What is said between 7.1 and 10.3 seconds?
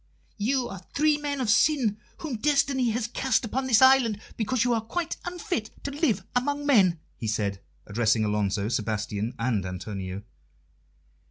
he said, addressing Alonso, Sebastian, and Antonio.